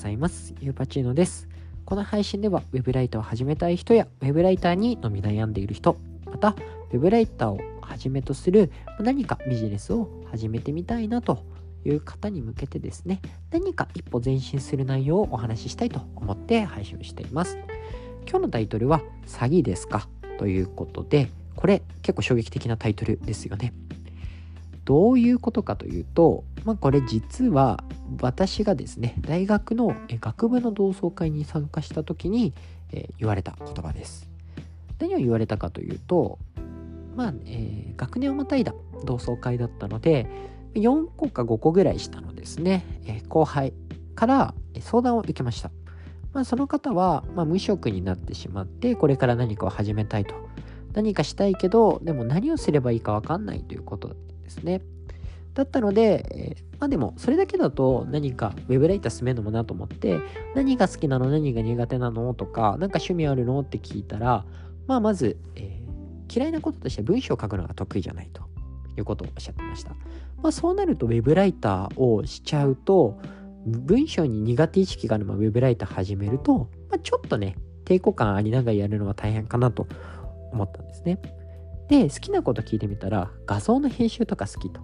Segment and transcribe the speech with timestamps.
[0.00, 0.54] ざいます。
[0.60, 1.46] ゆうぱちーのです。
[1.84, 6.56] この配信では Web ライターを始めたい人や Web ライターに飲み悩んでいる人、また
[6.90, 11.44] Web ライターをはじめとする何かビジネスを始めてみたいなと
[11.84, 17.58] いう方に向けてですね、何か一歩前進する内容をお話ししたいと思って配信しています。
[18.26, 20.08] 今日のタイトルは詐欺ですか
[20.38, 23.74] ということで、これ結構衝撃的なタイトルですよね。
[24.86, 27.84] どういうことかというと、まあ、これ実は
[28.20, 32.52] 私がですね大学の学部の同窓会に参加した時に、
[32.92, 34.28] え、言われた言葉です。
[34.98, 36.38] 何を言われたかというと
[37.16, 38.74] まあ、えー、学年をまたいだ
[39.04, 40.26] 同窓会だったので
[40.74, 43.72] 4個か5個ぐらい下のですね、え、後輩
[44.14, 45.70] から相談を受けました、
[46.32, 50.34] まあ、その方は、まあ、無職になってしまってこれから何かを始めたいと。
[50.92, 54.08] 何かしたいけどでも何をすればいいか分かんないということ
[54.42, 54.82] ですね。
[55.54, 60.18] だったので、え、まあでもそれだけだと何かウェブライター進めるのもなと思って
[60.54, 64.44] 何が好きなの何が苦手なのとか何か趣味あるのって聞いたら
[64.86, 68.42] まあまず、えー、嫌いなこととして文章を書くのが得意じゃないと
[68.96, 69.90] いうことをおっしゃってました。
[70.42, 73.18] まあそうなるとウェブライターをしちゃうと
[73.66, 79.86] 文章に苦手意識があるままウェブライター始めると、まあ、ちょっとね抵抗感ありながらやるのは大変かなと
[80.52, 81.20] 思ったんですね。
[81.88, 84.80] で好きなこと聞いてみたら画像の編集とか好きと。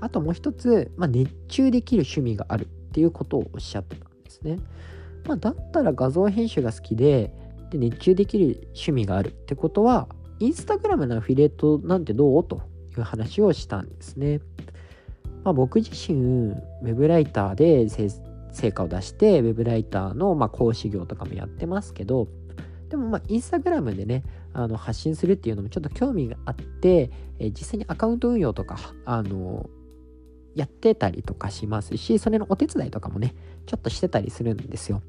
[0.00, 4.58] あともう一つ、まあ、熱中できる趣味があるっていうことをおっしゃってたんですね。
[5.26, 7.32] まあ、だったら画像編集が好きで
[7.70, 10.08] で熱中できる趣味があるってことは
[10.40, 12.62] インスタグラムのアフィリエイトなんてどうと
[12.96, 14.40] いう話をしたんですね。
[15.44, 17.88] まあ、僕自身ウェブライターで
[18.52, 22.28] 成果を出してウェブライターのま講師業とかもやってますけど
[22.88, 29.68] でもまあインスタグラムでねあの発信するっていうのもちょっと興味があって、えー、実際にアカウント運用とかあの
[30.58, 33.34] やってたりとかしますし、それのお手伝いとかもね、
[33.66, 35.02] ちょっとしてたりするんですよ。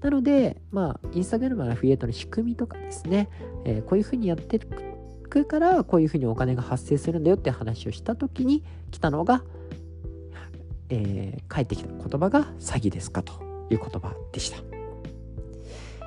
[0.00, 3.28] なので、まあ、インスタグラムのアフィリエイトの仕組みとかですね、
[3.66, 4.58] えー、こういうふうにやって
[5.28, 9.42] くから、こういうふうにお金が発生するんだよって話をした時に来たのが、
[10.88, 13.32] えー、返ってきた言葉が詐欺ですかと
[13.70, 14.58] いう言葉でした。
[14.58, 14.60] い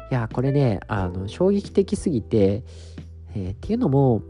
[0.09, 2.63] や、これね、あの、衝撃的すぎて、
[3.35, 4.23] えー、っていうのも、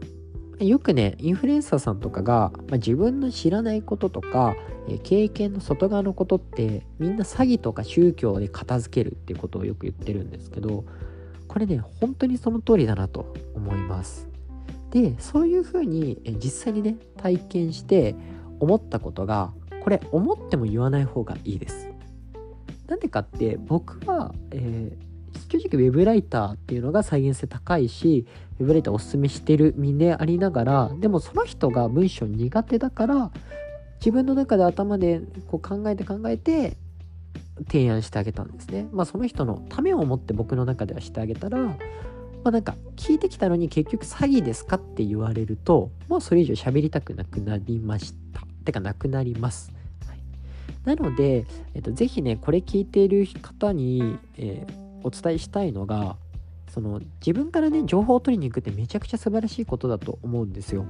[0.64, 4.56] よくね、インフルエンサーさんとかが、まあ、自分の知らないこととか、
[4.88, 10.84] え、経験の外側のことってみんな詐欺とか宗教で片付けるっていうことをよく言ってるんですけど、
[11.46, 14.28] これね、本当にその通りだなと思います。
[14.90, 18.16] で、そういうふうに、え実際にね、体験して
[18.58, 19.52] 思ったことが、
[19.84, 21.88] これ思っても言わない方がいいです。
[22.88, 25.07] なんでかって僕は、えー
[25.48, 28.26] 正直 web ライターっていうのが再現性高いし
[28.58, 33.30] web ライターおすすめしてる身でありながらでもその人が文章苦手だから
[34.00, 36.76] 自分の中で頭でこう考えて考えて
[37.70, 38.86] 提案してあげたんですね。
[38.92, 41.76] まあその人のためを思って僕の中ではしてあげたらま
[42.44, 48.42] あなんか聞いてきたのに結局詐欺ですかって言われるともうそれ以上喋りたくなくなりました。
[48.64, 49.72] てかなくなります。
[50.06, 50.18] はい、
[50.84, 56.16] なので、えっと、ぜひねこれ聞いている方に、えーお伝えしたいのが
[56.70, 60.84] その自分からね情報を取りに行くってめちゃくちゃ素晴らしいことだと思うんですよ。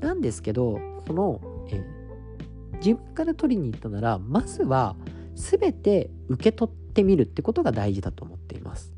[0.00, 1.82] なんですけどそのえ
[2.84, 4.96] 自分から取りに行ったならまずは
[5.34, 8.92] 全て受け取ってみるってことが大事だと思っています。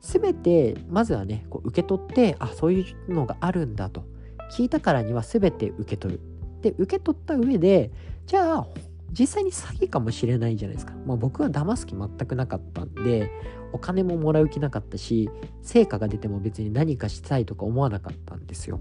[0.00, 4.04] 全てまずはねこう受け取ってあそういうのがあるんだと
[4.52, 6.20] 聞いたからには全て受け取る。
[6.60, 7.90] で受け取った上で
[8.26, 8.66] じゃあ
[9.12, 10.94] 実際に詐欺かもしれないじゃないですか。
[11.06, 13.30] まあ僕は騙す気全くなかったんで、
[13.72, 15.30] お金ももらう気なかったし、
[15.62, 18.80] 成果が出ても別に何かしたいとか思わなかったんですよ。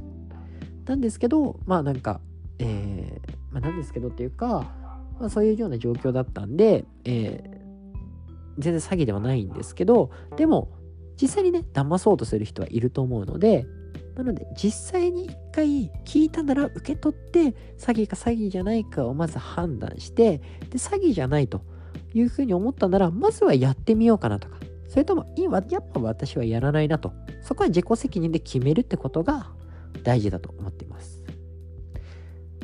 [0.86, 2.22] なんですけど、まあなんか、
[2.60, 4.72] えー、まあなんですけどっていうか、
[5.20, 7.52] まあそういうような状況だったんで、えー、
[8.58, 10.72] 全然詐欺ではないんですけど、でも、
[11.22, 13.66] 実際にね、騙そうとする人はいると思うので、
[14.22, 20.38] なので実際に一回聞いたなら受け取って詐欺か詐欺じゃないかをまず判断して
[20.70, 21.62] で詐欺じゃないと
[22.14, 24.58] いうふうに思ったならまずはやってみようかなとか。
[24.88, 27.14] それとも今やっぱ私はやらないなと。
[27.42, 29.50] そこは自己責任で決めるってことが
[30.04, 31.24] 大事だと思っています。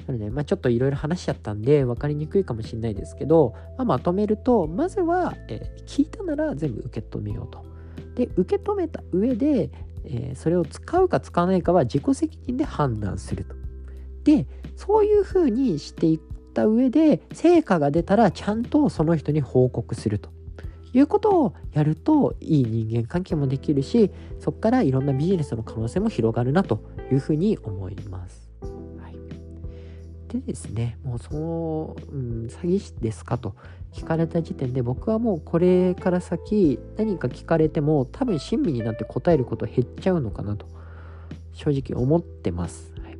[0.05, 7.65] なので、まあ、ちょっといろいろ話しちゃったんで分かりにくいかもしれないですけど、まあ、まとめるとまずは、え聞いたなら全部受け止めようと。
[8.15, 9.69] で受け止めた上で
[10.09, 13.55] えー、それを使うか使わないかは自己責任で判断すると。
[14.23, 14.45] で
[14.75, 16.19] そういうふうにしていっ
[16.53, 20.29] た上で成果が出たらちゃんとその人に報告すると
[20.93, 26.81] いうことをやるといい人間関係もできるしそこからいろんなビジネスの可能性も広がるなと
[27.11, 28.46] いうふうに思います。
[30.41, 33.55] でですね、もうその、うん、詐欺師ですかと
[33.93, 40.67] 聞かれた時点で僕はもうこれから先何か聞かれても多分親身になって答えること減っちゃうのかなと
[41.53, 42.93] 正直思ってます。
[43.01, 43.17] はい、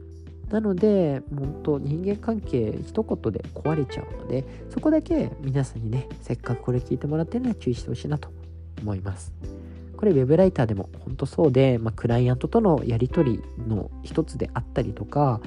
[0.52, 8.30] なので、本当人間関係一言で壊れちゃうので、そこだけ皆さんにね、せっかくこれ聞いてもらってるのは注意してほしいなと
[8.82, 9.34] 思います。
[9.98, 15.42] これ web ライターでも本当そうで、まあ、クライアントとのやり取りの一つであったりとか、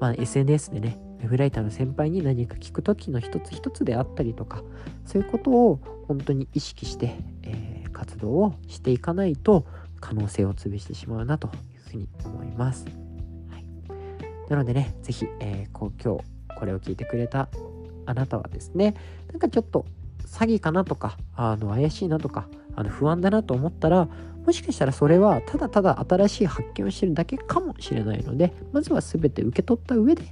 [0.00, 4.62] まあ、SNS でね、ウェブライターの先輩に何か聞く時の一つ一つであったりとか、
[5.04, 9.66] そういうことを本当に意識して、えー、活動をしていかないと
[10.00, 12.86] 可能性を潰してしまうなというふうに思います。
[13.50, 13.64] はい、
[14.50, 16.24] なのでね、是非、えー、こう今日
[16.58, 17.48] これを聞いてくれた
[18.06, 18.94] あなたはですね、
[19.32, 19.84] なんかちょっと
[20.26, 24.08] 詐欺かなとか、あの怪しいなとか、あの不安だなと思ったら、
[24.44, 30.22] もしかしたらそれはただただ新しい発見をしてるだけかもしれないので、まずは全て受け取った上で、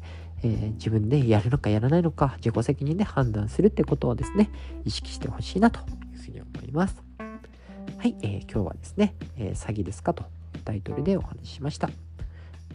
[0.45, 4.51] えー、自分でやるのかやらないのか、自己責任で判断するってことをですね、
[4.85, 5.83] 意識してほしいなとい
[6.17, 7.03] うふうに思います。
[7.19, 10.25] はい、えー、今日はですね、えー、詐欺ですかと
[10.55, 11.87] いうタイトルでお話ししました。
[11.87, 11.93] は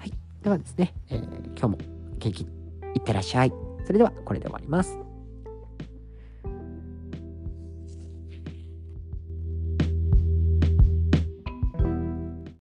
[0.06, 1.78] い、ではですね、え今日も
[2.18, 2.46] 元気い
[3.00, 3.54] ってらっしゃい。
[3.86, 5.09] それではこれで終わります。